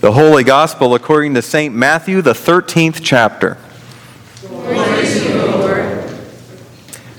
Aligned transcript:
The 0.00 0.12
Holy 0.12 0.44
Gospel 0.44 0.94
according 0.94 1.34
to 1.34 1.42
St. 1.42 1.74
Matthew, 1.74 2.22
the 2.22 2.32
13th 2.32 3.00
chapter. 3.02 3.58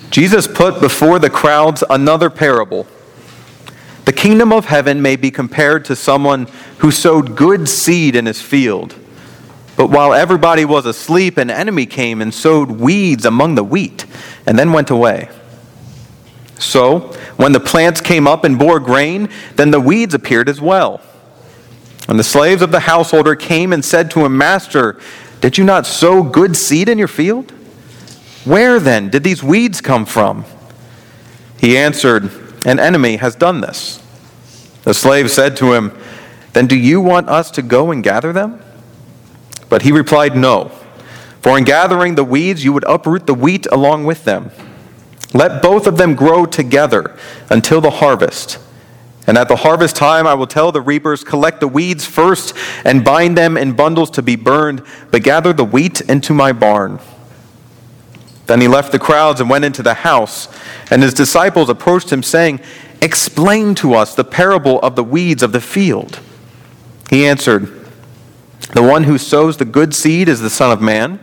Jesus 0.09 0.47
put 0.47 0.81
before 0.81 1.19
the 1.19 1.29
crowds 1.29 1.83
another 1.91 2.31
parable. 2.31 2.87
The 4.05 4.11
kingdom 4.11 4.51
of 4.51 4.65
heaven 4.65 4.99
may 4.99 5.15
be 5.15 5.29
compared 5.29 5.85
to 5.85 5.95
someone 5.95 6.47
who 6.79 6.89
sowed 6.89 7.35
good 7.35 7.69
seed 7.69 8.15
in 8.15 8.25
his 8.25 8.41
field. 8.41 8.95
But 9.77 9.91
while 9.91 10.11
everybody 10.15 10.65
was 10.65 10.87
asleep, 10.87 11.37
an 11.37 11.51
enemy 11.51 11.85
came 11.85 12.19
and 12.19 12.33
sowed 12.33 12.71
weeds 12.71 13.25
among 13.25 13.53
the 13.53 13.63
wheat 13.63 14.07
and 14.47 14.57
then 14.57 14.73
went 14.73 14.89
away. 14.89 15.29
So, 16.57 17.13
when 17.37 17.51
the 17.51 17.59
plants 17.59 18.01
came 18.01 18.27
up 18.27 18.43
and 18.43 18.57
bore 18.57 18.79
grain, 18.79 19.29
then 19.55 19.69
the 19.69 19.79
weeds 19.79 20.15
appeared 20.15 20.49
as 20.49 20.59
well. 20.59 20.99
And 22.11 22.19
the 22.19 22.25
slaves 22.25 22.61
of 22.61 22.73
the 22.73 22.81
householder 22.81 23.37
came 23.37 23.71
and 23.71 23.85
said 23.85 24.11
to 24.11 24.25
him, 24.25 24.37
Master, 24.37 24.99
did 25.39 25.57
you 25.57 25.63
not 25.63 25.85
sow 25.85 26.21
good 26.23 26.57
seed 26.57 26.89
in 26.89 26.97
your 26.97 27.07
field? 27.07 27.51
Where 28.43 28.81
then 28.81 29.09
did 29.09 29.23
these 29.23 29.41
weeds 29.41 29.79
come 29.79 30.05
from? 30.05 30.43
He 31.57 31.77
answered, 31.77 32.29
An 32.65 32.81
enemy 32.81 33.15
has 33.15 33.33
done 33.37 33.61
this. 33.61 34.03
The 34.83 34.93
slave 34.93 35.31
said 35.31 35.55
to 35.57 35.71
him, 35.71 35.97
Then 36.51 36.67
do 36.67 36.75
you 36.75 36.99
want 36.99 37.29
us 37.29 37.49
to 37.51 37.61
go 37.61 37.91
and 37.91 38.03
gather 38.03 38.33
them? 38.33 38.61
But 39.69 39.83
he 39.83 39.93
replied, 39.93 40.35
No. 40.35 40.65
For 41.41 41.57
in 41.57 41.63
gathering 41.63 42.15
the 42.15 42.25
weeds, 42.25 42.61
you 42.61 42.73
would 42.73 42.83
uproot 42.89 43.25
the 43.25 43.33
wheat 43.33 43.67
along 43.67 44.03
with 44.03 44.25
them. 44.25 44.51
Let 45.33 45.61
both 45.61 45.87
of 45.87 45.95
them 45.95 46.15
grow 46.15 46.45
together 46.45 47.17
until 47.49 47.79
the 47.79 47.89
harvest. 47.89 48.59
And 49.27 49.37
at 49.37 49.47
the 49.47 49.57
harvest 49.57 49.95
time, 49.95 50.25
I 50.25 50.33
will 50.33 50.47
tell 50.47 50.71
the 50.71 50.81
reapers, 50.81 51.23
Collect 51.23 51.59
the 51.59 51.67
weeds 51.67 52.05
first 52.05 52.55
and 52.83 53.05
bind 53.05 53.37
them 53.37 53.55
in 53.55 53.73
bundles 53.73 54.09
to 54.11 54.21
be 54.21 54.35
burned, 54.35 54.83
but 55.11 55.23
gather 55.23 55.53
the 55.53 55.65
wheat 55.65 56.01
into 56.01 56.33
my 56.33 56.51
barn. 56.51 56.99
Then 58.47 58.59
he 58.59 58.67
left 58.67 58.91
the 58.91 58.99
crowds 58.99 59.39
and 59.39 59.49
went 59.49 59.63
into 59.63 59.83
the 59.83 59.93
house. 59.93 60.47
And 60.89 61.03
his 61.03 61.13
disciples 61.13 61.69
approached 61.69 62.11
him, 62.11 62.23
saying, 62.23 62.59
Explain 63.01 63.75
to 63.75 63.93
us 63.93 64.13
the 64.13 64.23
parable 64.23 64.79
of 64.81 64.95
the 64.95 65.03
weeds 65.03 65.43
of 65.43 65.51
the 65.51 65.61
field. 65.61 66.19
He 67.09 67.25
answered, 67.25 67.67
The 68.73 68.83
one 68.83 69.03
who 69.03 69.17
sows 69.17 69.57
the 69.57 69.65
good 69.65 69.93
seed 69.95 70.27
is 70.27 70.41
the 70.41 70.49
Son 70.49 70.71
of 70.71 70.81
Man, 70.81 71.19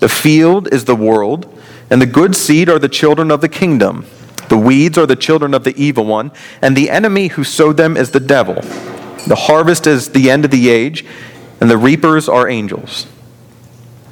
the 0.00 0.08
field 0.08 0.72
is 0.72 0.84
the 0.84 0.96
world, 0.96 1.46
and 1.90 2.00
the 2.00 2.06
good 2.06 2.34
seed 2.34 2.68
are 2.68 2.78
the 2.78 2.88
children 2.88 3.30
of 3.30 3.40
the 3.40 3.48
kingdom. 3.48 4.04
The 4.50 4.58
weeds 4.58 4.98
are 4.98 5.06
the 5.06 5.14
children 5.14 5.54
of 5.54 5.62
the 5.62 5.80
evil 5.80 6.04
one, 6.04 6.32
and 6.60 6.76
the 6.76 6.90
enemy 6.90 7.28
who 7.28 7.44
sowed 7.44 7.76
them 7.76 7.96
is 7.96 8.10
the 8.10 8.18
devil. 8.18 8.56
The 9.28 9.44
harvest 9.46 9.86
is 9.86 10.08
the 10.08 10.28
end 10.28 10.44
of 10.44 10.50
the 10.50 10.68
age, 10.68 11.04
and 11.60 11.70
the 11.70 11.78
reapers 11.78 12.28
are 12.28 12.48
angels. 12.48 13.06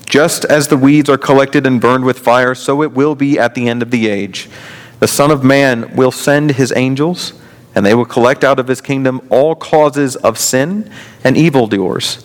Just 0.06 0.44
as 0.44 0.68
the 0.68 0.76
weeds 0.76 1.10
are 1.10 1.18
collected 1.18 1.66
and 1.66 1.80
burned 1.80 2.04
with 2.04 2.20
fire, 2.20 2.54
so 2.54 2.84
it 2.84 2.92
will 2.92 3.16
be 3.16 3.36
at 3.36 3.56
the 3.56 3.68
end 3.68 3.82
of 3.82 3.90
the 3.90 4.06
age. 4.08 4.48
The 5.00 5.08
Son 5.08 5.32
of 5.32 5.42
Man 5.42 5.96
will 5.96 6.12
send 6.12 6.52
his 6.52 6.72
angels, 6.76 7.32
and 7.74 7.84
they 7.84 7.96
will 7.96 8.04
collect 8.04 8.44
out 8.44 8.60
of 8.60 8.68
his 8.68 8.80
kingdom 8.80 9.20
all 9.30 9.56
causes 9.56 10.14
of 10.14 10.38
sin 10.38 10.88
and 11.24 11.36
evildoers, 11.36 12.24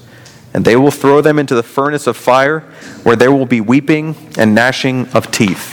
and 0.53 0.65
they 0.65 0.75
will 0.75 0.91
throw 0.91 1.19
them 1.19 1.39
into 1.39 1.55
the 1.55 1.63
furnace 1.63 2.05
of 2.05 2.15
fire, 2.15 2.59
where 3.01 3.15
there 3.15 3.31
will 3.31 3.47
be 3.47 3.59
weeping 3.59 4.15
and 4.37 4.53
gnashing 4.53 5.07
of 5.15 5.31
teeth. 5.31 5.72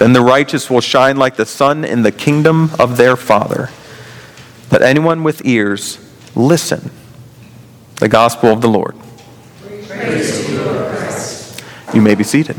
Then 0.00 0.14
the 0.14 0.22
righteous 0.22 0.70
will 0.70 0.80
shine 0.80 1.18
like 1.18 1.36
the 1.36 1.44
sun 1.44 1.84
in 1.84 2.04
the 2.04 2.10
kingdom 2.10 2.70
of 2.78 2.96
their 2.96 3.16
Father. 3.16 3.68
Let 4.72 4.80
anyone 4.80 5.22
with 5.22 5.44
ears 5.44 5.98
listen. 6.34 6.90
The 7.96 8.08
gospel 8.08 8.48
of 8.48 8.62
the 8.62 8.68
Lord. 8.68 8.96
Praise. 9.88 10.48
You 11.92 12.00
may 12.00 12.14
be 12.14 12.24
seated. 12.24 12.56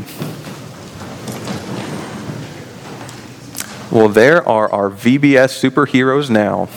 Well, 3.90 4.08
there 4.08 4.48
are 4.48 4.70
our 4.70 4.88
VBS 4.88 5.68
superheroes 5.68 6.30
now. 6.30 6.68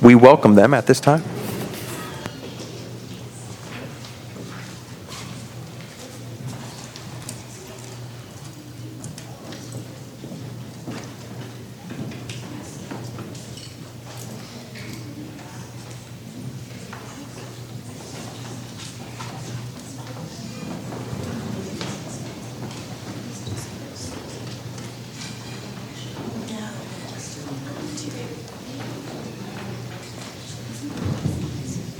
We 0.00 0.14
welcome 0.14 0.54
them 0.54 0.72
at 0.72 0.86
this 0.86 1.00
time. 1.00 1.24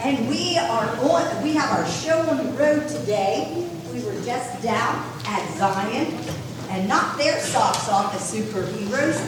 And 0.04 0.28
we 0.28 0.58
are 0.58 0.86
on, 0.98 1.42
we 1.42 1.54
have 1.54 1.70
our 1.70 1.88
show 1.88 2.20
on 2.28 2.36
the 2.36 2.52
road 2.52 2.86
today. 2.86 3.66
We 3.90 4.04
were 4.04 4.20
just 4.22 4.62
down 4.62 5.02
at 5.24 5.56
Zion 5.56 6.14
and 6.68 6.86
knocked 6.86 7.16
their 7.16 7.40
socks 7.40 7.88
off 7.88 8.14
as 8.14 8.30
superheroes. 8.30 9.18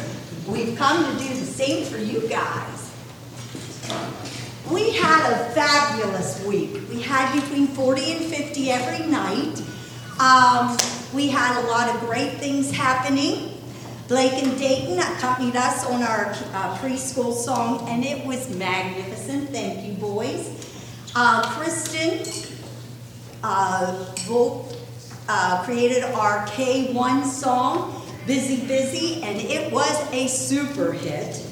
We've 0.46 0.76
come 0.76 1.02
to 1.02 1.24
do 1.24 1.28
the 1.32 1.46
same 1.46 1.86
for 1.86 1.96
you 1.96 2.28
guys. 2.28 2.92
We 4.70 4.90
had 4.96 5.32
a 5.32 5.50
fabulous 5.50 6.44
week. 6.44 6.80
We 6.90 7.00
had 7.00 7.40
between 7.40 7.68
40 7.68 8.12
and 8.12 8.24
50 8.24 8.70
every 8.72 9.06
night. 9.06 9.62
Um, 10.18 10.76
we 11.14 11.28
had 11.28 11.62
a 11.64 11.68
lot 11.68 11.94
of 11.94 12.00
great 12.00 12.38
things 12.38 12.72
happening. 12.72 13.52
Blake 14.08 14.42
and 14.42 14.58
Dayton 14.58 14.98
accompanied 14.98 15.54
us 15.54 15.86
on 15.86 16.02
our 16.02 16.26
uh, 16.26 16.76
preschool 16.78 17.32
song, 17.32 17.88
and 17.88 18.04
it 18.04 18.26
was 18.26 18.52
magnificent. 18.56 19.50
Thank 19.50 19.86
you, 19.86 19.94
boys. 19.94 20.50
Uh, 21.14 21.42
Kristen 21.52 22.56
uh, 23.44 24.12
Volk, 24.26 24.72
uh, 25.28 25.62
created 25.64 26.02
our 26.02 26.44
K1 26.48 27.24
song, 27.24 28.02
Busy 28.26 28.66
Busy, 28.66 29.22
and 29.22 29.40
it 29.40 29.72
was 29.72 30.12
a 30.12 30.26
super 30.26 30.92
hit. 30.92 31.45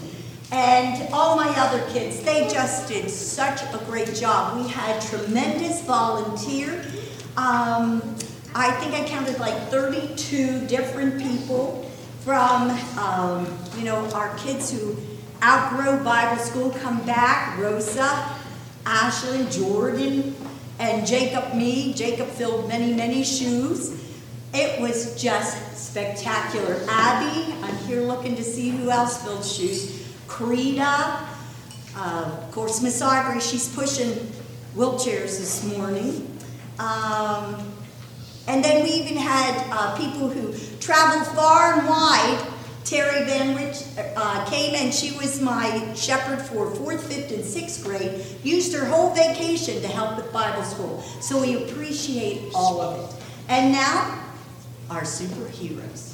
And 0.54 1.12
all 1.12 1.34
my 1.34 1.48
other 1.56 1.84
kids, 1.90 2.20
they 2.20 2.46
just 2.46 2.86
did 2.86 3.10
such 3.10 3.60
a 3.62 3.84
great 3.86 4.14
job. 4.14 4.56
We 4.56 4.68
had 4.68 5.02
tremendous 5.02 5.82
volunteer. 5.82 6.80
Um, 7.36 8.00
I 8.54 8.70
think 8.78 8.94
I 8.94 9.04
counted 9.04 9.40
like 9.40 9.60
32 9.68 10.68
different 10.68 11.20
people 11.20 11.90
from, 12.20 12.70
um, 12.96 13.58
you 13.76 13.82
know, 13.82 14.08
our 14.12 14.32
kids 14.38 14.70
who 14.70 14.96
outgrow 15.42 16.04
Bible 16.04 16.40
school 16.40 16.70
come 16.70 17.04
back, 17.04 17.58
Rosa, 17.58 18.36
Ashley, 18.86 19.46
Jordan, 19.50 20.36
and 20.78 21.04
Jacob 21.04 21.52
me. 21.54 21.92
Jacob 21.94 22.28
filled 22.28 22.68
many, 22.68 22.94
many 22.94 23.24
shoes. 23.24 24.00
It 24.52 24.80
was 24.80 25.20
just 25.20 25.76
spectacular. 25.76 26.80
Abby, 26.88 27.52
I'm 27.60 27.76
here 27.88 28.02
looking 28.02 28.36
to 28.36 28.44
see 28.44 28.70
who 28.70 28.90
else 28.90 29.20
filled 29.20 29.44
shoes. 29.44 30.03
Creta, 30.26 31.26
uh, 31.96 32.38
of 32.42 32.50
course, 32.52 32.82
Miss 32.82 33.00
Ivory, 33.00 33.40
she's 33.40 33.74
pushing 33.74 34.12
wheelchairs 34.74 35.38
this 35.38 35.64
morning. 35.76 36.38
Um, 36.78 37.72
and 38.46 38.62
then 38.62 38.82
we 38.84 38.90
even 38.90 39.16
had 39.16 39.66
uh, 39.70 39.96
people 39.96 40.28
who 40.28 40.52
traveled 40.78 41.26
far 41.34 41.78
and 41.78 41.88
wide. 41.88 42.50
Terry 42.84 43.24
Van 43.24 43.56
Rich 43.56 43.82
uh, 44.16 44.44
came 44.50 44.74
and 44.74 44.92
she 44.92 45.16
was 45.16 45.40
my 45.40 45.94
shepherd 45.94 46.42
for 46.42 46.70
fourth, 46.74 47.10
fifth, 47.10 47.32
and 47.32 47.42
sixth 47.42 47.82
grade. 47.82 48.22
Used 48.42 48.74
her 48.74 48.84
whole 48.84 49.14
vacation 49.14 49.80
to 49.80 49.88
help 49.88 50.16
with 50.16 50.30
Bible 50.32 50.62
school. 50.64 51.00
So 51.20 51.40
we 51.40 51.64
appreciate 51.64 52.52
all 52.54 52.82
of 52.82 53.10
it. 53.10 53.24
And 53.48 53.72
now, 53.72 54.20
our 54.90 55.02
superheroes. 55.02 56.12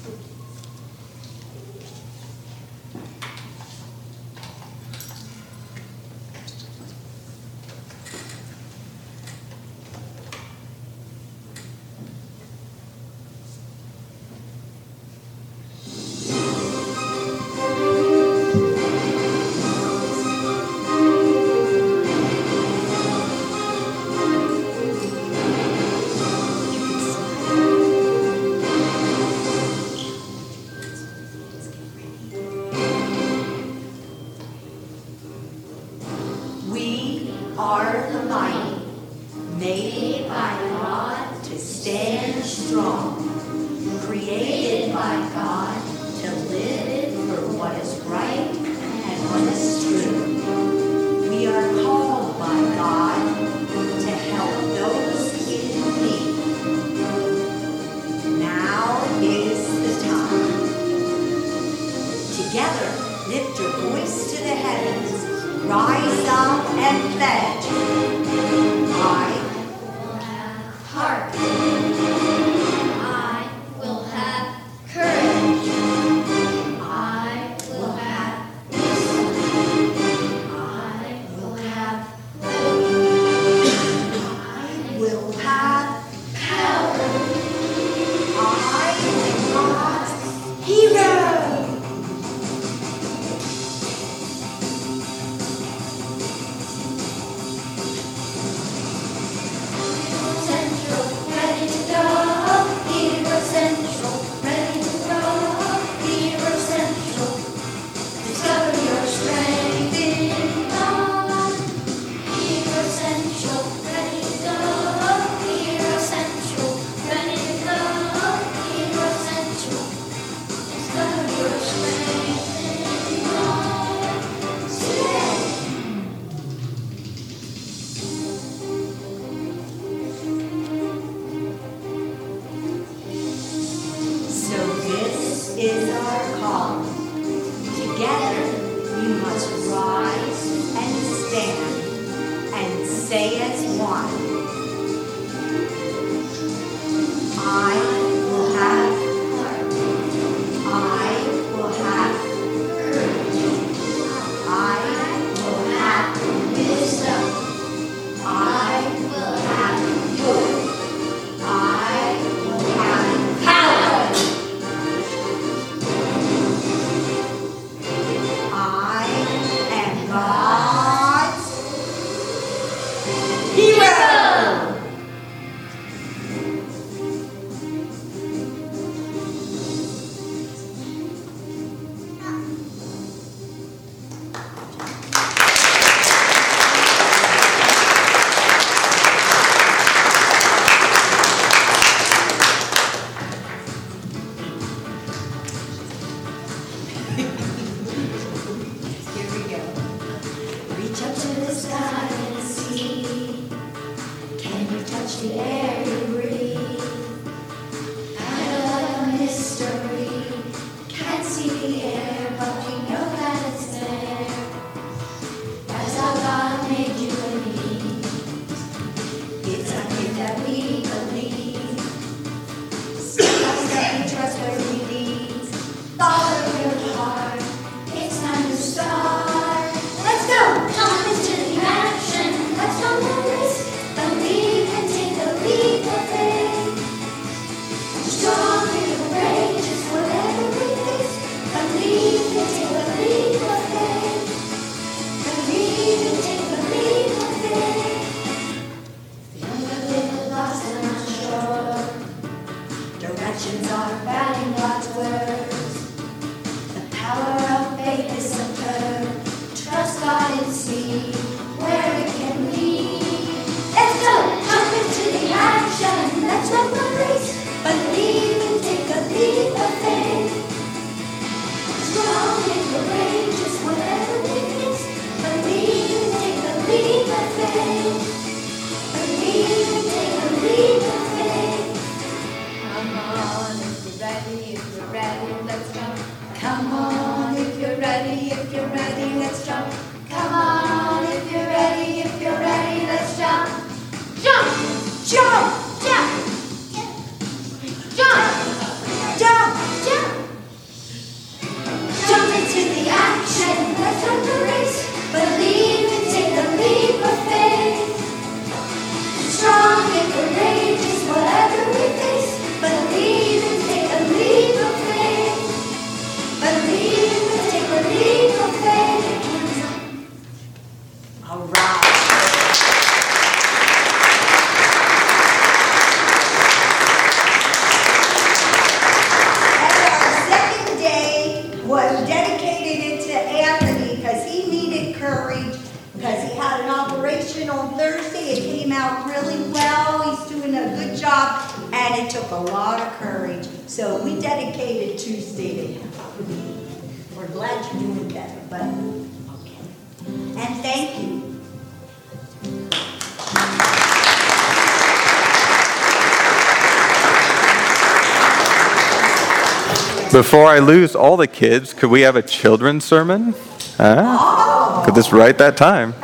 Before 360.21 360.45
I 360.45 360.59
lose 360.59 360.95
all 360.95 361.17
the 361.17 361.27
kids, 361.27 361.73
could 361.73 361.89
we 361.89 362.03
have 362.03 362.15
a 362.15 362.21
children's 362.21 362.85
sermon? 362.85 363.35
Huh? 363.79 364.83
Could 364.85 364.95
this 364.95 365.15
right 365.15 365.39
that 365.39 365.57
time? 365.57 365.95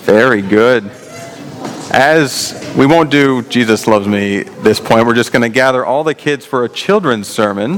Very 0.00 0.42
good. 0.42 0.90
As 1.92 2.74
we 2.76 2.84
won't 2.84 3.12
do 3.12 3.42
Jesus 3.42 3.86
Loves 3.86 4.08
Me 4.08 4.42
this 4.42 4.80
point, 4.80 5.06
we're 5.06 5.14
just 5.14 5.30
going 5.30 5.42
to 5.42 5.48
gather 5.48 5.86
all 5.86 6.02
the 6.02 6.16
kids 6.16 6.44
for 6.44 6.64
a 6.64 6.68
children's 6.68 7.28
sermon. 7.28 7.76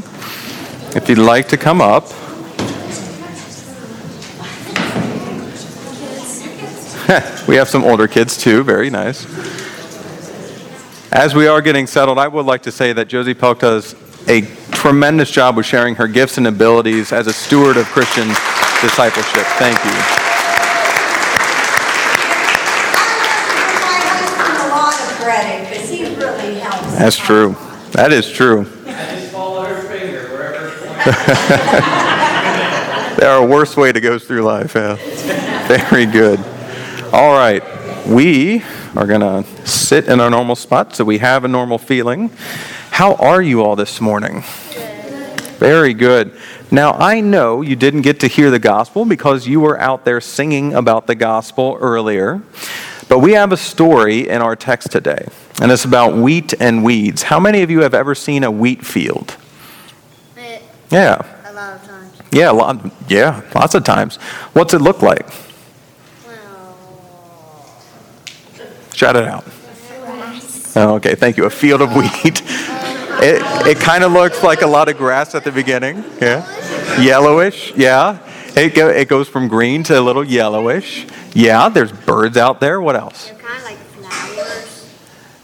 If 0.97 1.11
you'd 1.11 1.19
like 1.19 1.49
to 1.49 1.59
come 1.59 1.83
up. 1.83 2.05
we 7.47 7.57
have 7.57 7.69
some 7.69 7.85
older 7.85 8.09
kids 8.09 8.39
too, 8.39 8.65
very 8.65 8.89
nice. 8.89 9.27
As 11.13 11.35
we 11.35 11.49
are 11.49 11.61
getting 11.61 11.89
settled, 11.89 12.19
I 12.19 12.29
would 12.29 12.47
like 12.47 12.63
to 12.63 12.71
say 12.71 12.93
that 12.93 13.09
Josie 13.09 13.35
Pelk 13.35 13.59
does 13.59 13.97
a 14.29 14.43
tremendous 14.71 15.29
job 15.29 15.57
with 15.57 15.67
sharing 15.67 15.97
her 15.97 16.07
gifts 16.07 16.39
and 16.39 16.47
abilities 16.47 17.13
as 17.13 17.27
a 17.27 17.33
steward 17.33 17.77
of 17.77 17.87
Christian 17.87 18.29
discipleship. 18.81 19.45
Thank 19.59 19.85
you. 19.85 19.91
That's 26.97 27.17
true. 27.17 27.57
That 27.93 28.13
is 28.13 28.31
true. 28.31 28.61
I 28.87 28.93
just 29.17 29.33
follow 29.33 29.65
her 29.65 29.83
finger 29.89 30.29
wherever 30.29 30.69
it 30.69 30.79
points. 30.79 31.17
There 33.19 33.31
are 33.31 33.45
worse 33.45 33.77
way 33.77 33.91
to 33.91 34.01
go 34.01 34.19
through 34.19 34.43
life. 34.43 34.75
Yeah. 34.77 34.95
Very 35.67 36.07
good. 36.07 36.39
All 37.13 37.33
right. 37.33 37.65
We 38.07 38.63
are 38.97 39.07
going 39.07 39.21
to 39.21 39.45
sit 39.67 40.09
in 40.09 40.21
our 40.21 40.31
normal 40.31 40.57
spot 40.57 40.95
so 40.97 41.05
we 41.05 41.19
have 41.19 41.45
a 41.45 41.49
normal 41.49 41.79
feeling. 41.79 42.31
How 42.91 43.15
are 43.15 43.41
you 43.41 43.63
all 43.63 43.77
this 43.77 44.01
morning? 44.01 44.43
Very 45.59 45.95
good. 45.95 46.33
Now, 46.71 46.93
I 46.93 47.21
know 47.21 47.63
you 47.63 47.77
didn't 47.77 48.03
get 48.03 48.21
to 48.21 48.27
hear 48.27 48.51
the 48.51 48.59
gospel 48.59 49.05
because 49.05 49.47
you 49.47 49.61
were 49.61 49.79
out 49.79 50.05
there 50.05 50.21
singing 50.21 50.75
about 50.75 51.07
the 51.07 51.15
gospel 51.15 51.77
earlier. 51.81 52.43
But 53.09 53.19
we 53.19 53.33
have 53.33 53.51
a 53.53 53.57
story 53.57 54.29
in 54.29 54.41
our 54.41 54.55
text 54.55 54.93
today, 54.93 55.27
and 55.61 55.73
it's 55.73 55.85
about 55.85 56.15
wheat 56.15 56.55
and 56.61 56.85
weeds. 56.85 57.25
How 57.25 57.41
many 57.41 57.63
of 57.63 57.71
you 57.71 57.81
have 57.83 57.93
ever 57.93 58.15
seen 58.15 58.45
a 58.45 58.51
wheat 58.53 58.87
field? 58.87 59.37
It, 60.37 60.63
Yeah. 60.91 61.21
a 61.45 61.53
lot 61.53 61.75
of 61.75 61.87
times. 61.89 62.13
Yeah, 62.31 62.53
a 62.53 62.55
lot, 62.55 62.79
yeah, 63.09 63.41
lots 63.55 63.75
of 63.75 63.83
times. 63.83 64.17
What's 64.53 64.75
it 64.75 64.81
look 64.81 65.03
like? 65.03 65.27
Shout 69.01 69.17
it 69.17 69.25
out. 69.25 69.45
Oh, 70.77 70.97
okay, 70.97 71.15
thank 71.15 71.39
you. 71.39 71.47
A 71.47 71.51
field 71.51 71.81
of 71.81 71.97
wheat. 71.97 72.43
It, 73.23 73.43
it 73.67 73.79
kind 73.79 74.03
of 74.03 74.13
looks 74.13 74.43
like 74.43 74.63
a 74.63 74.67
lot 74.67 74.89
of 74.89 74.97
grass 74.97 75.35
at 75.35 75.45
the 75.45 75.53
beginning. 75.53 76.03
Yeah. 76.23 76.99
Yellowish. 76.99 77.75
Yeah. 77.77 78.19
It, 78.57 78.75
go, 78.75 78.89
it 78.89 79.09
goes 79.09 79.29
from 79.29 79.47
green 79.47 79.83
to 79.85 79.99
a 79.99 80.01
little 80.01 80.25
yellowish. 80.25 81.07
Yeah, 81.35 81.69
there's 81.69 81.93
birds 81.93 82.39
out 82.39 82.61
there. 82.61 82.81
What 82.81 82.97
else? 82.97 83.29
they're 83.29 83.39
kind 83.39 83.59
of 83.59 83.65
like 83.65 83.77
flowers. 83.77 84.95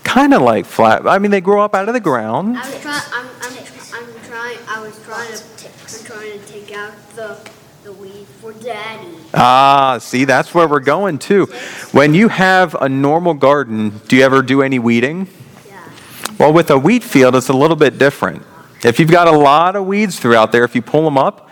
Kind 0.04 0.32
of 0.32 0.40
like 0.40 0.64
flat. 0.64 1.06
I 1.06 1.18
mean, 1.18 1.30
they 1.30 1.42
grow 1.42 1.60
up 1.60 1.74
out 1.74 1.86
of 1.86 1.92
the 1.92 2.00
ground. 2.00 2.56
I 2.56 2.70
was 2.70 2.80
trying. 2.80 3.02
I'm, 3.12 3.26
I'm, 3.42 3.58
I'm 3.92 4.20
trying. 4.24 4.58
I 4.68 4.80
was 4.80 5.04
trying 5.04 5.32
to. 5.34 5.68
I'm 5.68 6.04
trying 6.04 6.40
to 6.40 6.46
take 6.46 6.72
out 6.72 6.94
the 7.14 7.38
the 7.84 7.92
weed 7.92 8.26
for 8.40 8.54
Daddy. 8.54 9.15
Ah, 9.34 9.98
see, 10.00 10.24
that's 10.24 10.54
where 10.54 10.66
we're 10.68 10.80
going 10.80 11.18
to. 11.18 11.46
When 11.92 12.14
you 12.14 12.28
have 12.28 12.74
a 12.74 12.88
normal 12.88 13.34
garden, 13.34 14.00
do 14.08 14.16
you 14.16 14.22
ever 14.22 14.42
do 14.42 14.62
any 14.62 14.78
weeding? 14.78 15.28
Yeah. 15.66 15.90
Well, 16.38 16.52
with 16.52 16.70
a 16.70 16.78
wheat 16.78 17.02
field, 17.04 17.34
it's 17.34 17.48
a 17.48 17.52
little 17.52 17.76
bit 17.76 17.98
different. 17.98 18.42
If 18.84 19.00
you've 19.00 19.10
got 19.10 19.28
a 19.28 19.36
lot 19.36 19.76
of 19.76 19.86
weeds 19.86 20.18
throughout 20.18 20.52
there, 20.52 20.64
if 20.64 20.74
you 20.74 20.82
pull 20.82 21.04
them 21.04 21.18
up, 21.18 21.50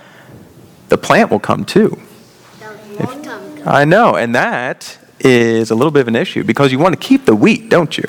the 0.88 0.98
plant 0.98 1.30
will 1.30 1.40
come 1.40 1.64
too. 1.64 1.98
That 2.60 2.72
was 2.72 3.00
a 3.00 3.06
long 3.06 3.22
time 3.22 3.52
ago. 3.52 3.62
I 3.66 3.84
know, 3.84 4.16
and 4.16 4.34
that 4.34 4.98
is 5.20 5.70
a 5.70 5.74
little 5.74 5.90
bit 5.90 6.00
of 6.00 6.08
an 6.08 6.16
issue 6.16 6.44
because 6.44 6.70
you 6.70 6.78
want 6.78 6.98
to 7.00 7.00
keep 7.00 7.24
the 7.24 7.34
wheat, 7.34 7.68
don't 7.68 7.96
you? 7.96 8.04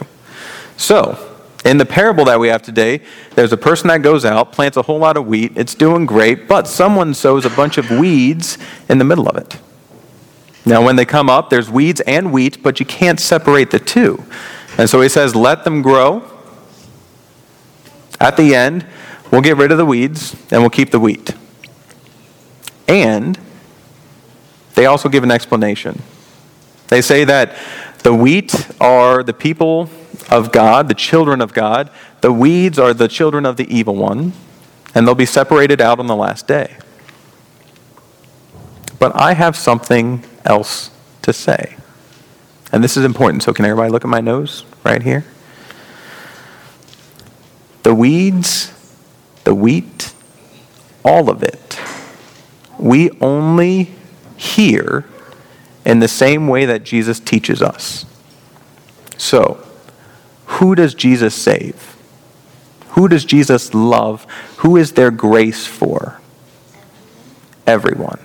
So, 0.78 1.35
in 1.66 1.80
the 1.80 1.86
parable 1.86 2.26
that 2.26 2.40
we 2.40 2.48
have 2.48 2.62
today, 2.62 3.02
there's 3.34 3.52
a 3.52 3.58
person 3.58 3.88
that 3.88 4.04
goes 4.04 4.24
out, 4.24 4.52
plants 4.52 4.78
a 4.78 4.84
whole 4.84 5.00
lot 5.00 5.18
of 5.18 5.26
wheat, 5.26 5.54
it's 5.56 5.74
doing 5.74 6.06
great, 6.06 6.48
but 6.48 6.68
someone 6.68 7.14
sows 7.14 7.44
a 7.44 7.50
bunch 7.50 7.80
of 7.80 7.90
weeds 7.90 8.60
in 8.88 9.00
the 9.00 9.04
middle 9.04 9.28
of 9.28 9.36
it. 9.36 9.60
Now, 10.64 10.84
when 10.84 10.96
they 10.96 11.06
come 11.06 11.30
up, 11.30 11.50
there's 11.50 11.70
weeds 11.70 12.02
and 12.02 12.32
wheat, 12.32 12.62
but 12.62 12.80
you 12.80 12.86
can't 12.86 13.20
separate 13.20 13.72
the 13.72 13.80
two. 13.80 14.24
And 14.78 14.90
so 14.90 15.02
he 15.02 15.10
says, 15.10 15.36
let 15.36 15.64
them 15.64 15.82
grow. 15.82 16.24
At 18.20 18.38
the 18.38 18.56
end, 18.56 18.86
we'll 19.32 19.42
get 19.42 19.58
rid 19.58 19.72
of 19.72 19.78
the 19.78 19.86
weeds 19.86 20.36
and 20.52 20.62
we'll 20.62 20.70
keep 20.70 20.92
the 20.92 21.00
wheat. 21.00 21.34
And 22.88 23.40
they 24.76 24.86
also 24.86 25.10
give 25.10 25.24
an 25.24 25.32
explanation. 25.32 26.02
They 26.88 27.02
say 27.02 27.24
that 27.26 27.56
the 28.04 28.14
wheat 28.14 28.70
are 28.80 29.24
the 29.24 29.34
people 29.34 29.90
of 30.30 30.52
God, 30.52 30.88
the 30.88 30.94
children 30.94 31.42
of 31.42 31.54
God. 31.54 31.90
The 32.22 32.32
weeds 32.32 32.80
are 32.80 32.94
the 32.94 33.08
children 33.08 33.46
of 33.46 33.58
the 33.58 33.68
evil 33.76 33.96
one, 33.96 34.34
and 34.94 35.08
they'll 35.08 35.16
be 35.16 35.26
separated 35.26 35.82
out 35.82 36.00
on 36.00 36.08
the 36.08 36.16
last 36.16 36.48
day. 36.48 36.78
But 39.00 39.16
I 39.16 39.34
have 39.34 39.56
something 39.56 40.24
else 40.46 40.92
to 41.22 41.34
say. 41.34 41.76
And 42.72 42.84
this 42.84 42.98
is 42.98 43.06
important, 43.06 43.44
so 43.44 43.54
can 43.54 43.66
everybody 43.66 43.92
look 43.92 44.04
at 44.04 44.10
my 44.10 44.22
nose 44.22 44.66
right 44.84 45.02
here? 45.02 45.26
The 47.84 47.94
weeds, 47.94 48.74
the 49.44 49.54
wheat, 49.54 50.14
all 51.04 51.30
of 51.30 51.44
it, 51.44 51.80
we 52.80 53.12
only 53.22 53.92
hear 54.38 55.06
in 55.86 56.00
the 56.00 56.08
same 56.08 56.48
way 56.48 56.66
that 56.66 56.84
Jesus 56.84 57.20
teaches 57.20 57.62
us. 57.62 58.06
So, 59.18 59.65
who 60.56 60.74
does 60.74 60.94
Jesus 60.94 61.36
save? 61.36 61.98
Who 62.90 63.10
does 63.10 63.26
Jesus 63.26 63.74
love? 63.74 64.26
Who 64.58 64.78
is 64.78 64.94
there 64.94 65.12
grace 65.12 65.68
for? 65.68 66.22
Everyone. 67.68 68.20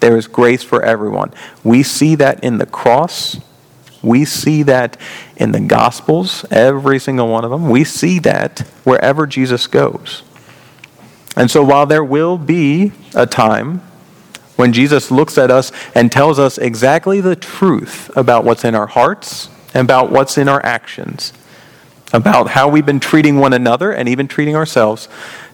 There 0.00 0.16
is 0.16 0.26
grace 0.26 0.64
for 0.64 0.82
everyone. 0.82 1.32
We 1.62 1.84
see 1.84 2.16
that 2.16 2.42
in 2.42 2.58
the 2.58 2.66
cross. 2.66 3.38
We 4.02 4.24
see 4.24 4.64
that 4.64 4.96
in 5.36 5.52
the 5.52 5.60
Gospels, 5.60 6.44
every 6.50 6.98
single 6.98 7.28
one 7.28 7.44
of 7.44 7.50
them. 7.50 7.68
We 7.70 7.84
see 7.84 8.18
that 8.20 8.60
wherever 8.82 9.26
Jesus 9.26 9.68
goes. 9.68 10.24
And 11.36 11.50
so, 11.50 11.62
while 11.62 11.86
there 11.86 12.04
will 12.04 12.36
be 12.36 12.92
a 13.14 13.26
time 13.26 13.80
when 14.56 14.72
Jesus 14.72 15.10
looks 15.10 15.38
at 15.38 15.50
us 15.52 15.70
and 15.94 16.10
tells 16.10 16.38
us 16.38 16.58
exactly 16.58 17.20
the 17.20 17.36
truth 17.36 18.10
about 18.16 18.44
what's 18.44 18.64
in 18.64 18.74
our 18.74 18.86
hearts 18.86 19.50
about 19.76 20.10
what's 20.10 20.38
in 20.38 20.48
our 20.48 20.64
actions, 20.64 21.32
about 22.12 22.50
how 22.50 22.68
we've 22.68 22.86
been 22.86 23.00
treating 23.00 23.36
one 23.36 23.52
another 23.52 23.92
and 23.92 24.08
even 24.08 24.28
treating 24.28 24.56
ourselves, 24.56 25.08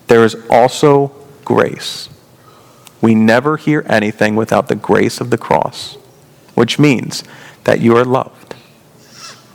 there 0.06 0.24
is 0.24 0.36
also 0.50 1.12
grace. 1.44 2.08
We 3.00 3.14
never 3.14 3.56
hear 3.56 3.84
anything 3.88 4.36
without 4.36 4.68
the 4.68 4.76
grace 4.76 5.20
of 5.20 5.30
the 5.30 5.38
cross, 5.38 5.96
which 6.54 6.78
means 6.78 7.24
that 7.64 7.80
you 7.80 7.96
are 7.96 8.04
loved. 8.04 8.54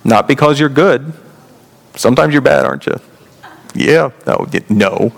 Not 0.04 0.28
because 0.28 0.60
you're 0.60 0.70
good. 0.70 1.14
Sometimes 1.96 2.34
you're 2.34 2.42
bad, 2.42 2.66
aren't 2.66 2.86
you? 2.86 3.00
Yeah. 3.74 4.12
Oh, 4.26 4.48
no. 4.70 4.70
No. 4.70 5.14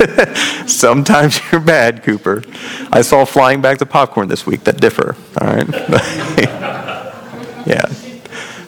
Sometimes 0.66 1.40
you're 1.50 1.60
bad, 1.60 2.02
Cooper. 2.02 2.42
I 2.90 3.02
saw 3.02 3.24
flying 3.24 3.60
bags 3.60 3.82
of 3.82 3.90
popcorn 3.90 4.28
this 4.28 4.46
week 4.46 4.64
that 4.64 4.80
differ. 4.80 5.16
All 5.40 5.46
right. 5.46 5.68
yeah. 7.66 7.92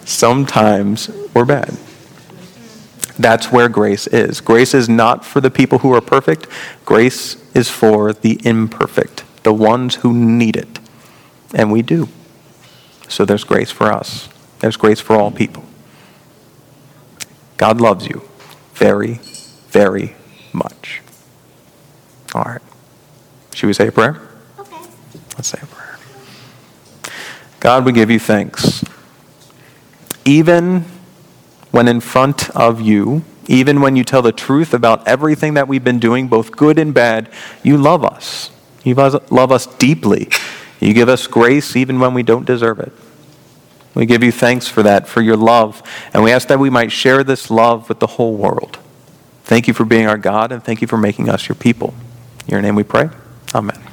Sometimes 0.04 1.08
we're 1.34 1.44
bad. 1.44 1.76
That's 3.18 3.52
where 3.52 3.68
grace 3.68 4.06
is. 4.06 4.40
Grace 4.40 4.74
is 4.74 4.88
not 4.88 5.24
for 5.24 5.40
the 5.40 5.50
people 5.50 5.78
who 5.78 5.92
are 5.94 6.00
perfect. 6.00 6.46
Grace 6.84 7.36
is 7.54 7.68
for 7.68 8.12
the 8.12 8.40
imperfect, 8.44 9.24
the 9.42 9.52
ones 9.52 9.96
who 9.96 10.12
need 10.12 10.56
it. 10.56 10.78
And 11.54 11.70
we 11.70 11.82
do. 11.82 12.08
So 13.08 13.24
there's 13.24 13.44
grace 13.44 13.70
for 13.70 13.92
us. 13.92 14.28
There's 14.60 14.76
grace 14.76 15.00
for 15.00 15.16
all 15.16 15.30
people. 15.30 15.64
God 17.58 17.80
loves 17.80 18.06
you 18.06 18.22
very, 18.74 19.20
very 19.68 20.16
much. 20.52 21.02
All 22.34 22.42
right. 22.42 22.62
Should 23.54 23.66
we 23.66 23.74
say 23.74 23.88
a 23.88 23.92
prayer? 23.92 24.20
Okay. 24.58 24.76
Let's 25.36 25.48
say 25.48 25.58
a 25.62 25.66
prayer. 25.66 25.98
God, 27.60 27.84
we 27.84 27.92
give 27.92 28.10
you 28.10 28.18
thanks. 28.18 28.82
Even 30.24 30.84
when 31.70 31.88
in 31.88 32.00
front 32.00 32.50
of 32.50 32.80
you, 32.80 33.24
even 33.46 33.80
when 33.80 33.96
you 33.96 34.04
tell 34.04 34.22
the 34.22 34.32
truth 34.32 34.72
about 34.72 35.06
everything 35.06 35.54
that 35.54 35.66
we've 35.66 35.82
been 35.82 35.98
doing, 35.98 36.28
both 36.28 36.52
good 36.52 36.78
and 36.78 36.94
bad, 36.94 37.28
you 37.62 37.76
love 37.76 38.04
us. 38.04 38.50
You 38.84 38.94
love 38.94 39.52
us 39.52 39.66
deeply. 39.66 40.28
You 40.80 40.94
give 40.94 41.08
us 41.08 41.26
grace 41.26 41.76
even 41.76 42.00
when 42.00 42.14
we 42.14 42.22
don't 42.22 42.44
deserve 42.44 42.80
it. 42.80 42.92
We 43.94 44.06
give 44.06 44.22
you 44.22 44.32
thanks 44.32 44.68
for 44.68 44.82
that, 44.82 45.06
for 45.06 45.20
your 45.20 45.36
love, 45.36 45.82
and 46.14 46.22
we 46.22 46.32
ask 46.32 46.48
that 46.48 46.58
we 46.58 46.70
might 46.70 46.90
share 46.90 47.22
this 47.22 47.50
love 47.50 47.88
with 47.88 47.98
the 48.00 48.06
whole 48.06 48.34
world. 48.34 48.78
Thank 49.44 49.68
you 49.68 49.74
for 49.74 49.84
being 49.84 50.06
our 50.06 50.16
God, 50.16 50.50
and 50.50 50.64
thank 50.64 50.80
you 50.80 50.88
for 50.88 50.96
making 50.96 51.28
us 51.28 51.48
your 51.48 51.56
people. 51.56 51.94
In 52.46 52.52
your 52.52 52.62
name 52.62 52.74
we 52.74 52.84
pray. 52.84 53.10
Amen. 53.54 53.91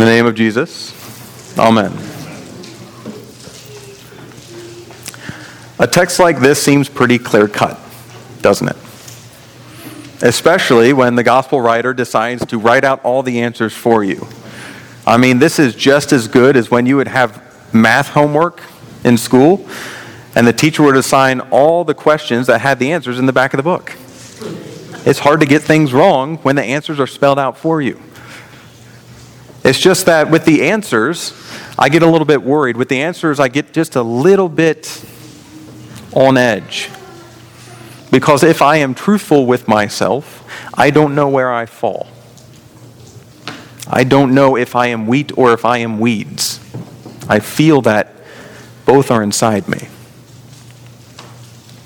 In 0.00 0.06
the 0.06 0.12
name 0.12 0.24
of 0.24 0.34
Jesus, 0.34 0.94
Amen. 1.58 1.92
A 5.78 5.86
text 5.86 6.18
like 6.18 6.40
this 6.40 6.62
seems 6.62 6.88
pretty 6.88 7.18
clear 7.18 7.46
cut, 7.46 7.78
doesn't 8.40 8.68
it? 8.68 8.76
Especially 10.22 10.94
when 10.94 11.16
the 11.16 11.22
gospel 11.22 11.60
writer 11.60 11.92
decides 11.92 12.46
to 12.46 12.56
write 12.56 12.82
out 12.82 13.04
all 13.04 13.22
the 13.22 13.42
answers 13.42 13.74
for 13.74 14.02
you. 14.02 14.26
I 15.06 15.18
mean, 15.18 15.38
this 15.38 15.58
is 15.58 15.74
just 15.74 16.14
as 16.14 16.28
good 16.28 16.56
as 16.56 16.70
when 16.70 16.86
you 16.86 16.96
would 16.96 17.08
have 17.08 17.74
math 17.74 18.08
homework 18.08 18.62
in 19.04 19.18
school 19.18 19.68
and 20.34 20.46
the 20.46 20.54
teacher 20.54 20.82
would 20.82 20.96
assign 20.96 21.40
all 21.50 21.84
the 21.84 21.92
questions 21.92 22.46
that 22.46 22.62
had 22.62 22.78
the 22.78 22.90
answers 22.90 23.18
in 23.18 23.26
the 23.26 23.34
back 23.34 23.52
of 23.52 23.58
the 23.58 23.62
book. 23.62 23.94
It's 25.06 25.18
hard 25.18 25.40
to 25.40 25.46
get 25.46 25.60
things 25.60 25.92
wrong 25.92 26.38
when 26.38 26.56
the 26.56 26.64
answers 26.64 26.98
are 26.98 27.06
spelled 27.06 27.38
out 27.38 27.58
for 27.58 27.82
you. 27.82 28.00
It's 29.62 29.78
just 29.78 30.06
that 30.06 30.30
with 30.30 30.44
the 30.44 30.68
answers, 30.70 31.34
I 31.78 31.88
get 31.88 32.02
a 32.02 32.06
little 32.06 32.24
bit 32.24 32.42
worried. 32.42 32.76
With 32.76 32.88
the 32.88 33.02
answers, 33.02 33.38
I 33.38 33.48
get 33.48 33.72
just 33.72 33.96
a 33.96 34.02
little 34.02 34.48
bit 34.48 35.04
on 36.12 36.36
edge. 36.36 36.90
Because 38.10 38.42
if 38.42 38.62
I 38.62 38.76
am 38.76 38.94
truthful 38.94 39.46
with 39.46 39.68
myself, 39.68 40.44
I 40.74 40.90
don't 40.90 41.14
know 41.14 41.28
where 41.28 41.52
I 41.52 41.66
fall. 41.66 42.08
I 43.86 44.04
don't 44.04 44.34
know 44.34 44.56
if 44.56 44.74
I 44.74 44.88
am 44.88 45.06
wheat 45.06 45.36
or 45.36 45.52
if 45.52 45.64
I 45.64 45.78
am 45.78 46.00
weeds. 46.00 46.58
I 47.28 47.40
feel 47.40 47.82
that 47.82 48.14
both 48.86 49.10
are 49.10 49.22
inside 49.22 49.68
me. 49.68 49.88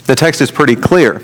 The 0.07 0.15
text 0.15 0.41
is 0.41 0.51
pretty 0.51 0.77
clear. 0.77 1.23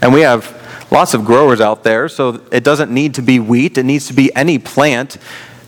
And 0.00 0.12
we 0.12 0.20
have 0.20 0.88
lots 0.90 1.14
of 1.14 1.24
growers 1.24 1.60
out 1.60 1.84
there, 1.84 2.08
so 2.08 2.40
it 2.52 2.64
doesn't 2.64 2.90
need 2.90 3.14
to 3.14 3.22
be 3.22 3.40
wheat. 3.40 3.76
It 3.76 3.84
needs 3.84 4.06
to 4.06 4.12
be 4.12 4.34
any 4.36 4.58
plant 4.58 5.16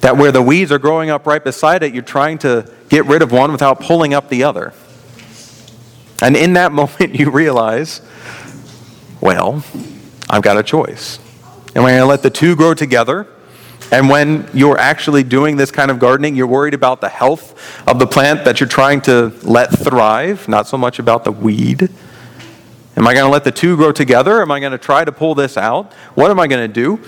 that 0.06 0.16
where 0.16 0.30
the 0.30 0.40
weeds 0.40 0.70
are 0.70 0.78
growing 0.78 1.10
up 1.10 1.26
right 1.26 1.42
beside 1.42 1.82
it, 1.82 1.92
you're 1.92 2.00
trying 2.00 2.38
to 2.38 2.64
get 2.88 3.04
rid 3.06 3.22
of 3.22 3.32
one 3.32 3.50
without 3.50 3.80
pulling 3.80 4.14
up 4.14 4.28
the 4.28 4.44
other. 4.44 4.72
And 6.22 6.36
in 6.36 6.52
that 6.52 6.70
moment, 6.80 7.18
you 7.18 7.28
realize, 7.28 8.02
well, 9.20 9.64
I've 10.30 10.42
got 10.42 10.58
a 10.58 10.62
choice. 10.62 11.18
Am 11.74 11.82
we're 11.82 11.88
going 11.88 11.98
to 11.98 12.06
let 12.06 12.22
the 12.22 12.30
two 12.30 12.54
grow 12.54 12.72
together. 12.72 13.26
And 13.90 14.08
when 14.08 14.48
you're 14.54 14.78
actually 14.78 15.24
doing 15.24 15.56
this 15.56 15.72
kind 15.72 15.90
of 15.90 15.98
gardening, 15.98 16.36
you're 16.36 16.46
worried 16.46 16.74
about 16.74 17.00
the 17.00 17.08
health 17.08 17.88
of 17.88 17.98
the 17.98 18.06
plant 18.06 18.44
that 18.44 18.60
you're 18.60 18.68
trying 18.68 19.00
to 19.02 19.34
let 19.42 19.76
thrive, 19.76 20.46
not 20.46 20.68
so 20.68 20.78
much 20.78 21.00
about 21.00 21.24
the 21.24 21.32
weed. 21.32 21.90
Am 22.96 23.08
I 23.08 23.12
going 23.12 23.26
to 23.26 23.32
let 23.32 23.42
the 23.42 23.50
two 23.50 23.74
grow 23.74 23.90
together? 23.90 24.40
Am 24.40 24.52
I 24.52 24.60
going 24.60 24.70
to 24.70 24.78
try 24.78 25.04
to 25.04 25.10
pull 25.10 25.34
this 25.34 25.56
out? 25.56 25.92
What 26.14 26.30
am 26.30 26.38
I 26.38 26.46
going 26.46 26.64
to 26.64 26.72
do? 26.72 27.00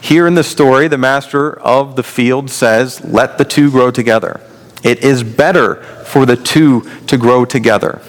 Here 0.00 0.26
in 0.26 0.34
the 0.34 0.44
story, 0.44 0.88
the 0.88 0.98
master 0.98 1.58
of 1.60 1.96
the 1.96 2.02
field 2.02 2.50
says, 2.50 3.04
Let 3.04 3.38
the 3.38 3.44
two 3.44 3.70
grow 3.70 3.90
together. 3.90 4.40
It 4.82 5.02
is 5.02 5.22
better 5.22 5.76
for 6.04 6.26
the 6.26 6.36
two 6.36 6.88
to 7.06 7.16
grow 7.16 7.44
together. 7.44 8.00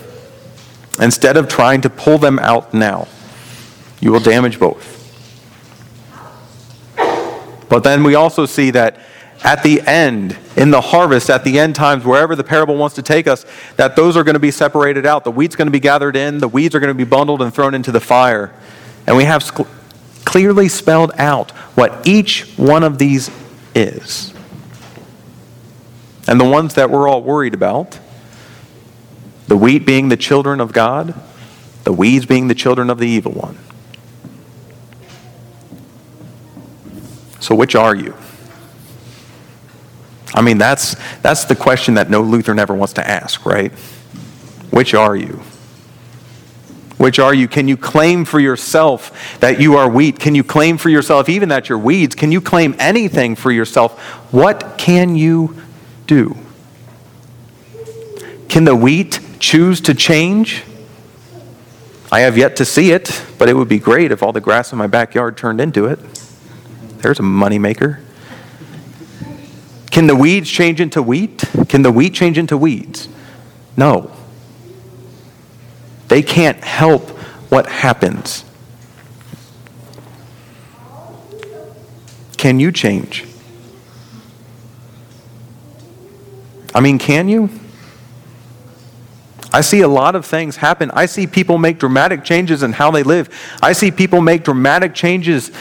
Instead 1.00 1.38
of 1.38 1.48
trying 1.48 1.82
to 1.82 1.90
pull 1.90 2.18
them 2.18 2.40
out 2.40 2.74
now, 2.74 3.08
you 4.00 4.12
will 4.12 4.20
damage 4.20 4.60
both. 4.60 4.96
But 7.70 7.84
then 7.84 8.04
we 8.04 8.16
also 8.16 8.46
see 8.46 8.72
that 8.72 9.00
at 9.44 9.62
the 9.62 9.82
end, 9.82 10.38
in 10.56 10.72
the 10.72 10.82
harvest, 10.82 11.30
at 11.30 11.44
the 11.44 11.60
end 11.60 11.76
times, 11.76 12.04
wherever 12.04 12.36
the 12.36 12.44
parable 12.44 12.76
wants 12.76 12.96
to 12.96 13.02
take 13.02 13.28
us, 13.28 13.46
that 13.76 13.96
those 13.96 14.18
are 14.18 14.24
going 14.24 14.34
to 14.34 14.40
be 14.40 14.52
separated 14.52 15.06
out. 15.06 15.24
The 15.24 15.32
wheat's 15.32 15.56
going 15.56 15.68
to 15.68 15.72
be 15.72 15.80
gathered 15.80 16.16
in, 16.16 16.40
the 16.40 16.48
weeds 16.48 16.74
are 16.74 16.80
going 16.80 16.90
to 16.90 16.98
be 16.98 17.04
bundled 17.04 17.42
and 17.42 17.54
thrown 17.54 17.74
into 17.74 17.92
the 17.92 18.00
fire. 18.00 18.54
And 19.06 19.16
we 19.16 19.26
have 19.26 19.44
clearly 20.28 20.68
spelled 20.68 21.14
out 21.18 21.52
what 21.76 22.06
each 22.06 22.42
one 22.58 22.84
of 22.84 22.98
these 22.98 23.32
is. 23.74 24.34
And 26.28 26.38
the 26.38 26.46
ones 26.46 26.74
that 26.74 26.90
we're 26.90 27.08
all 27.08 27.24
worried 27.24 27.54
about 27.54 27.98
the 29.48 29.56
wheat 29.56 29.86
being 29.86 30.10
the 30.10 30.18
children 30.18 30.60
of 30.60 30.74
God, 30.74 31.14
the 31.86 31.94
weeds 31.94 32.26
being 32.26 32.50
the 32.50 32.54
children 32.54 32.90
of 32.90 32.98
the 32.98 33.08
evil 33.08 33.32
one. 33.32 33.58
So, 37.40 37.56
which 37.56 37.74
are 37.74 37.96
you? 37.96 38.14
I 40.34 40.42
mean, 40.42 40.58
that's, 40.58 40.98
that's 41.22 41.46
the 41.46 41.56
question 41.56 41.94
that 41.94 42.10
no 42.10 42.22
Lutheran 42.22 42.60
ever 42.60 42.74
wants 42.74 42.92
to 42.96 43.10
ask, 43.10 43.46
right? 43.46 43.72
Which 44.72 44.94
are 44.94 45.16
you? 45.16 45.42
Which 46.98 47.20
are 47.20 47.34
you? 47.34 47.48
Can 47.48 47.68
you 47.68 47.78
claim 47.78 48.26
for 48.26 48.40
yourself 48.40 49.40
that 49.40 49.62
you 49.62 49.76
are 49.78 49.88
wheat? 49.88 50.20
Can 50.20 50.34
you 50.34 50.44
claim 50.44 50.78
for 50.78 50.90
yourself 50.90 51.30
even 51.30 51.50
that 51.50 51.70
you're 51.70 51.78
weeds? 51.78 52.16
Can 52.16 52.32
you 52.32 52.42
claim 52.42 52.76
anything 52.80 53.36
for 53.36 53.52
yourself? 53.52 54.00
What 54.34 54.78
can 54.78 55.16
you 55.16 55.56
do? 56.08 56.36
Can 58.50 58.64
the 58.64 58.76
wheat 58.76 59.20
choose 59.40 59.80
to 59.82 59.94
change? 59.94 60.64
I 62.12 62.22
have 62.22 62.38
yet 62.38 62.56
to 62.56 62.66
see 62.66 62.92
it, 62.92 63.24
but 63.38 63.48
it 63.48 63.54
would 63.54 63.68
be 63.68 63.80
great 63.80 64.12
if 64.12 64.24
all 64.24 64.32
the 64.32 64.42
grass 64.42 64.72
in 64.72 64.78
my 64.78 64.88
backyard 64.88 65.38
turned 65.38 65.62
into 65.62 65.86
it. 65.86 66.00
There's 67.00 67.20
a 67.20 67.24
moneymaker. 67.24 68.02
Can 69.92 70.08
the 70.08 70.16
weeds 70.16 70.50
change 70.50 70.82
into 70.82 71.02
wheat? 71.04 71.44
Can 71.70 71.84
the 71.84 71.92
wheat 71.92 72.14
change 72.14 72.38
into 72.38 72.58
weeds? 72.58 73.10
No. 73.76 74.12
They 76.08 76.22
can't 76.22 76.64
help 76.64 77.10
what 77.50 77.68
happens. 77.68 78.46
Can 82.38 82.60
you 82.60 82.72
change? 82.72 83.26
I 86.74 86.80
mean, 86.80 87.00
can 87.00 87.28
you? 87.28 87.50
I 89.52 89.62
see 89.62 89.82
a 89.82 89.88
lot 89.88 90.16
of 90.16 90.26
things 90.26 90.58
happen. 90.58 90.92
I 90.92 91.08
see 91.08 91.26
people 91.26 91.58
make 91.58 91.80
dramatic 91.80 92.24
changes 92.24 92.62
in 92.62 92.74
how 92.74 92.92
they 92.92 93.02
live. 93.02 93.30
I 93.62 93.74
see 93.74 93.90
people 93.90 94.22
make 94.22 94.44
dramatic 94.44 94.94
changes 94.94 95.52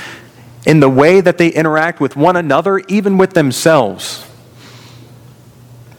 in 0.66 0.80
the 0.80 0.90
way 0.90 1.20
that 1.22 1.38
they 1.38 1.48
interact 1.48 2.00
with 2.00 2.16
one 2.16 2.36
another, 2.36 2.80
even 2.88 3.16
with 3.16 3.32
themselves. 3.32 4.25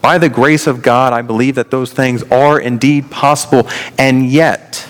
By 0.08 0.16
the 0.16 0.30
grace 0.30 0.66
of 0.66 0.80
God, 0.80 1.12
I 1.12 1.20
believe 1.20 1.56
that 1.56 1.70
those 1.70 1.92
things 1.92 2.22
are 2.30 2.58
indeed 2.58 3.10
possible. 3.10 3.68
And 3.98 4.24
yet, 4.24 4.88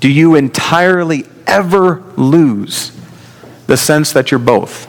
do 0.00 0.10
you 0.10 0.36
entirely 0.36 1.26
ever 1.46 2.02
lose 2.16 2.98
the 3.66 3.76
sense 3.76 4.14
that 4.14 4.30
you're 4.30 4.40
both? 4.40 4.88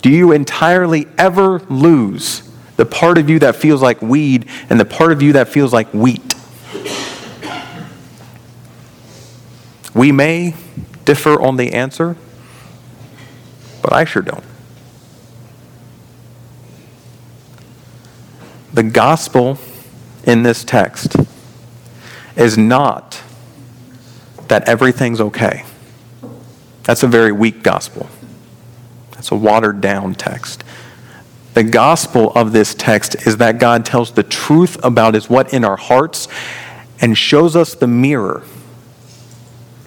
Do 0.00 0.08
you 0.08 0.32
entirely 0.32 1.06
ever 1.18 1.58
lose 1.68 2.50
the 2.78 2.86
part 2.86 3.18
of 3.18 3.28
you 3.28 3.38
that 3.40 3.54
feels 3.54 3.82
like 3.82 4.00
weed 4.00 4.48
and 4.70 4.80
the 4.80 4.86
part 4.86 5.12
of 5.12 5.20
you 5.20 5.34
that 5.34 5.48
feels 5.48 5.70
like 5.70 5.92
wheat? 5.92 6.34
We 9.94 10.12
may 10.12 10.54
differ 11.04 11.38
on 11.38 11.58
the 11.58 11.74
answer, 11.74 12.16
but 13.82 13.92
I 13.92 14.06
sure 14.06 14.22
don't. 14.22 14.44
The 18.74 18.82
gospel 18.82 19.58
in 20.24 20.42
this 20.42 20.64
text 20.64 21.16
is 22.36 22.56
not 22.56 23.22
that 24.48 24.66
everything's 24.68 25.20
okay. 25.20 25.64
That's 26.84 27.02
a 27.02 27.06
very 27.06 27.32
weak 27.32 27.62
gospel. 27.62 28.08
That's 29.12 29.30
a 29.30 29.36
watered 29.36 29.80
down 29.80 30.14
text. 30.14 30.64
The 31.54 31.62
gospel 31.62 32.32
of 32.32 32.52
this 32.52 32.74
text 32.74 33.26
is 33.26 33.36
that 33.36 33.58
God 33.58 33.84
tells 33.84 34.12
the 34.12 34.22
truth 34.22 34.82
about 34.82 35.14
is 35.14 35.28
what 35.28 35.52
in 35.52 35.64
our 35.64 35.76
hearts 35.76 36.26
and 36.98 37.16
shows 37.16 37.54
us 37.54 37.74
the 37.74 37.86
mirror. 37.86 38.42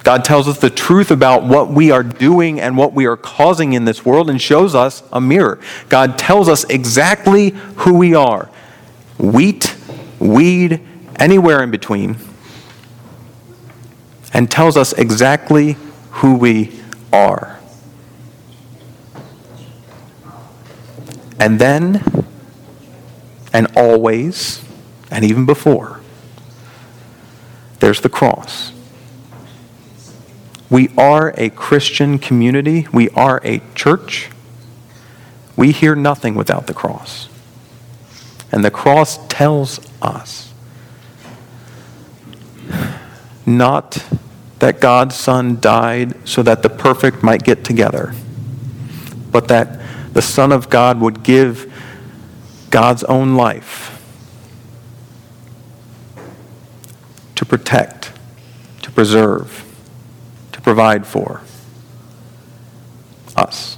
God 0.04 0.24
tells 0.24 0.48
us 0.48 0.60
the 0.60 0.69
truth 0.69 1.10
about 1.10 1.43
what 1.43 1.71
we 1.71 1.89
are 1.89 2.04
doing 2.04 2.60
and 2.60 2.78
what 2.78 2.93
we 2.93 3.08
are 3.08 3.17
causing 3.17 3.74
in 3.74 3.86
this 3.86 4.06
world 4.06 4.30
and 4.30 4.39
shows 4.39 4.76
us 4.76 5.02
a 5.12 5.19
mirror. 5.19 5.60
God 5.89 6.19
tells 6.19 6.48
us 6.48 6.63
exactly 6.65 7.50
who 7.78 7.95
we 7.95 8.13
are 8.13 8.52
wheat, 9.17 9.75
weed, 10.19 10.82
anywhere 11.17 11.63
in 11.63 11.71
between, 11.71 12.17
and 14.34 14.49
tells 14.51 14.75
us 14.75 14.93
exactly 14.93 15.78
who 16.12 16.36
we 16.36 16.80
are. 17.13 17.60
And 21.39 21.60
then, 21.60 22.04
and 23.54 23.67
always, 23.75 24.63
and 25.12 25.23
even 25.23 25.45
before, 25.45 26.01
there's 27.80 28.01
the 28.01 28.10
cross. 28.10 28.71
We 30.69 30.89
are 30.97 31.34
a 31.38 31.49
Christian 31.51 32.17
community. 32.17 32.88
We 32.91 33.10
are 33.10 33.39
a 33.43 33.62
church. 33.75 34.30
We 35.56 35.71
hear 35.71 35.95
nothing 35.95 36.36
without 36.36 36.67
the 36.67 36.73
cross. 36.73 37.30
And 38.56 38.63
the 38.63 38.72
cross 38.72 39.20
tells 39.28 39.82
us 40.02 40.54
not 43.46 44.02
that 44.60 44.80
God's 44.80 45.13
Son 45.13 45.60
died 45.60 46.15
so 46.26 46.41
that 46.41 46.63
the 46.63 46.70
perfect 46.70 47.22
might 47.22 47.44
get 47.44 47.65
together, 47.65 48.15
but 49.30 49.50
that 49.50 49.82
the 50.13 50.22
Son 50.22 50.54
of 50.54 50.70
God 50.70 51.02
would 51.02 51.22
give 51.22 51.70
God's 52.70 53.04
own 53.04 53.36
life 53.36 54.02
to 57.36 57.46
protect, 57.46 58.13
to 58.84 58.89
preserve, 58.89 59.65
to 60.54 60.62
provide 60.62 61.06
for 61.06 61.41
us. 63.36 63.78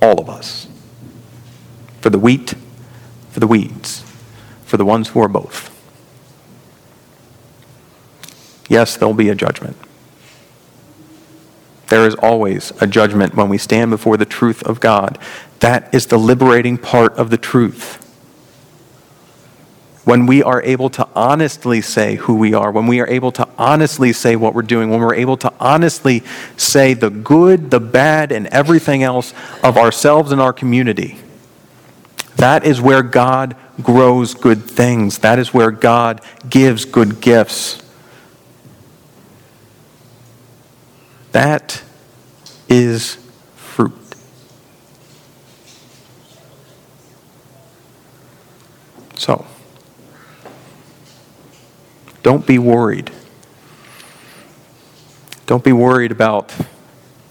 All 0.00 0.18
of 0.18 0.30
us. 0.30 0.65
For 2.06 2.10
the 2.10 2.20
wheat, 2.20 2.54
for 3.32 3.40
the 3.40 3.48
weeds, 3.48 4.04
for 4.64 4.76
the 4.76 4.84
ones 4.84 5.08
who 5.08 5.20
are 5.20 5.28
both. 5.28 5.76
Yes, 8.68 8.96
there'll 8.96 9.12
be 9.12 9.28
a 9.28 9.34
judgment. 9.34 9.76
There 11.88 12.06
is 12.06 12.14
always 12.14 12.72
a 12.80 12.86
judgment 12.86 13.34
when 13.34 13.48
we 13.48 13.58
stand 13.58 13.90
before 13.90 14.16
the 14.16 14.24
truth 14.24 14.62
of 14.62 14.78
God. 14.78 15.18
That 15.58 15.92
is 15.92 16.06
the 16.06 16.16
liberating 16.16 16.78
part 16.78 17.12
of 17.14 17.30
the 17.30 17.36
truth. 17.36 17.96
When 20.04 20.26
we 20.26 20.44
are 20.44 20.62
able 20.62 20.90
to 20.90 21.08
honestly 21.16 21.80
say 21.80 22.14
who 22.14 22.36
we 22.36 22.54
are, 22.54 22.70
when 22.70 22.86
we 22.86 23.00
are 23.00 23.08
able 23.08 23.32
to 23.32 23.48
honestly 23.58 24.12
say 24.12 24.36
what 24.36 24.54
we're 24.54 24.62
doing, 24.62 24.90
when 24.90 25.00
we're 25.00 25.16
able 25.16 25.38
to 25.38 25.52
honestly 25.58 26.22
say 26.56 26.94
the 26.94 27.10
good, 27.10 27.72
the 27.72 27.80
bad, 27.80 28.30
and 28.30 28.46
everything 28.46 29.02
else 29.02 29.34
of 29.64 29.76
ourselves 29.76 30.30
and 30.30 30.40
our 30.40 30.52
community, 30.52 31.18
that 32.36 32.64
is 32.64 32.80
where 32.80 33.02
God 33.02 33.56
grows 33.82 34.34
good 34.34 34.62
things. 34.62 35.18
That 35.18 35.38
is 35.38 35.52
where 35.52 35.70
God 35.70 36.20
gives 36.48 36.84
good 36.84 37.20
gifts. 37.20 37.82
That 41.32 41.82
is 42.68 43.16
fruit. 43.54 43.92
So, 49.16 49.44
don't 52.22 52.46
be 52.46 52.58
worried. 52.58 53.10
Don't 55.46 55.62
be 55.62 55.72
worried 55.72 56.10
about 56.10 56.54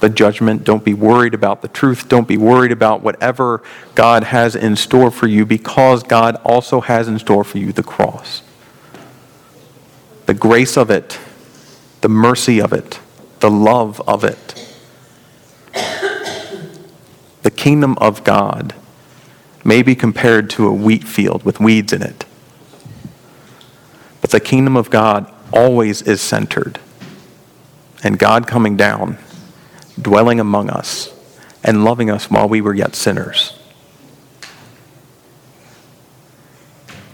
the 0.05 0.09
judgment. 0.11 0.63
Don't 0.63 0.83
be 0.83 0.93
worried 0.93 1.33
about 1.33 1.63
the 1.63 1.67
truth. 1.67 2.07
Don't 2.07 2.27
be 2.27 2.37
worried 2.37 2.71
about 2.71 3.01
whatever 3.01 3.63
God 3.95 4.23
has 4.25 4.55
in 4.55 4.75
store 4.75 5.09
for 5.09 5.25
you 5.25 5.47
because 5.47 6.03
God 6.03 6.35
also 6.43 6.79
has 6.79 7.07
in 7.07 7.17
store 7.17 7.43
for 7.43 7.57
you 7.57 7.71
the 7.71 7.81
cross. 7.81 8.43
The 10.27 10.35
grace 10.35 10.77
of 10.77 10.91
it, 10.91 11.19
the 12.01 12.07
mercy 12.07 12.61
of 12.61 12.71
it, 12.71 12.99
the 13.39 13.49
love 13.49 13.99
of 14.07 14.23
it. 14.23 14.77
The 17.41 17.51
kingdom 17.51 17.97
of 17.97 18.23
God 18.23 18.75
may 19.63 19.81
be 19.81 19.95
compared 19.95 20.51
to 20.51 20.67
a 20.67 20.71
wheat 20.71 21.03
field 21.03 21.43
with 21.43 21.59
weeds 21.59 21.91
in 21.91 22.03
it. 22.03 22.25
But 24.21 24.29
the 24.29 24.39
kingdom 24.39 24.77
of 24.77 24.91
God 24.91 25.31
always 25.51 26.03
is 26.03 26.21
centered. 26.21 26.79
And 28.03 28.19
God 28.19 28.45
coming 28.45 28.77
down, 28.77 29.17
dwelling 30.01 30.39
among 30.39 30.69
us, 30.69 31.13
and 31.63 31.83
loving 31.83 32.09
us 32.09 32.29
while 32.29 32.47
we 32.47 32.61
were 32.61 32.73
yet 32.73 32.95
sinners. 32.95 33.57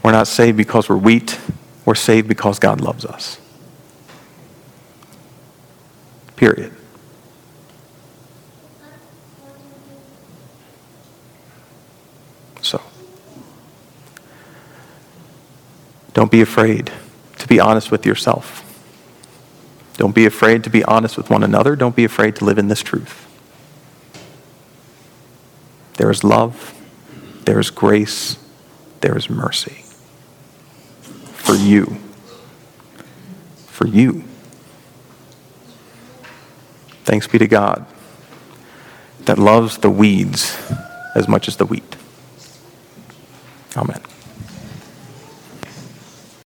We're 0.04 0.12
not 0.12 0.28
saved 0.28 0.58
because 0.58 0.90
we're 0.90 0.98
wheat, 0.98 1.40
we're 1.86 1.96
saved 1.96 2.28
because 2.28 2.60
God 2.60 2.82
loves 2.82 3.06
us. 3.06 3.40
Period. 6.36 6.74
So, 12.62 12.82
don't 16.14 16.32
be 16.32 16.42
afraid 16.42 16.92
to 17.38 17.48
be 17.48 17.60
honest 17.60 17.92
with 17.92 18.06
yourself. 18.06 18.71
Don't 20.02 20.16
be 20.16 20.26
afraid 20.26 20.64
to 20.64 20.72
be 20.72 20.84
honest 20.86 21.16
with 21.16 21.30
one 21.30 21.44
another. 21.44 21.76
Don't 21.76 21.96
be 21.96 22.06
afraid 22.06 22.36
to 22.38 22.44
live 22.44 22.58
in 22.58 22.70
this 22.70 22.82
truth. 22.82 23.28
There 25.98 26.10
is 26.10 26.24
love, 26.24 26.74
there 27.46 27.60
is 27.60 27.70
grace, 27.70 28.36
there 29.02 29.16
is 29.16 29.30
mercy 29.30 29.86
for 31.34 31.54
you. 31.54 31.98
For 33.68 33.86
you. 33.86 34.24
Thanks 37.04 37.28
be 37.28 37.38
to 37.38 37.48
God 37.48 37.86
that 39.26 39.38
loves 39.38 39.78
the 39.78 39.92
weeds 39.92 40.58
as 41.14 41.28
much 41.28 41.48
as 41.48 41.58
the 41.58 41.66
wheat. 41.68 41.96
Amen. 43.78 44.02